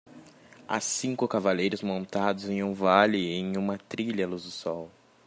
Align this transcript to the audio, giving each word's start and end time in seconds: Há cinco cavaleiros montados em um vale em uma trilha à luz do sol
Há 0.67 0.79
cinco 0.79 1.27
cavaleiros 1.27 1.83
montados 1.83 2.49
em 2.49 2.63
um 2.63 2.73
vale 2.73 3.33
em 3.35 3.55
uma 3.55 3.77
trilha 3.77 4.25
à 4.25 4.27
luz 4.27 4.45
do 4.45 4.49
sol 4.49 4.89